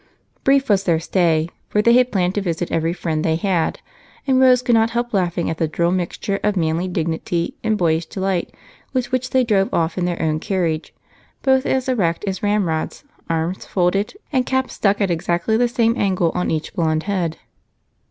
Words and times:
Brief 0.43 0.67
was 0.67 0.83
their 0.85 0.99
stay, 0.99 1.47
for 1.69 1.79
they 1.83 2.03
planned 2.03 2.33
to 2.33 2.41
visit 2.41 2.71
every 2.71 2.91
friend 2.91 3.23
they 3.23 3.35
had, 3.35 3.81
and 4.25 4.39
Rose 4.39 4.63
could 4.63 4.73
not 4.73 4.89
help 4.89 5.13
laughing 5.13 5.47
at 5.47 5.59
the 5.59 5.67
droll 5.67 5.91
mixture 5.91 6.39
of 6.43 6.57
manly 6.57 6.87
dignity 6.87 7.53
and 7.63 7.77
boyish 7.77 8.07
delight 8.07 8.51
with 8.93 9.11
which 9.11 9.29
they 9.29 9.43
drove 9.43 9.71
off 9.71 9.99
in 9.99 10.05
their 10.05 10.19
own 10.19 10.39
carriage, 10.39 10.91
both 11.43 11.67
as 11.67 11.87
erect 11.87 12.23
as 12.25 12.41
ramrods, 12.41 13.03
arms 13.29 13.63
folded, 13.67 14.15
and 14.33 14.47
caps 14.47 14.73
stuck 14.73 15.01
at 15.01 15.11
exactly 15.11 15.55
the 15.55 15.67
same 15.67 15.93
angle 15.95 16.31
on 16.33 16.49
each 16.49 16.73
blond 16.73 17.03
head. 17.03 17.37